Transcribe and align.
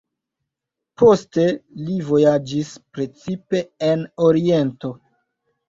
Poste 1.01 1.45
li 1.83 1.99
vojaĝis, 2.09 2.73
precipe 2.97 3.63
en 3.93 4.05
Oriento. 4.33 4.95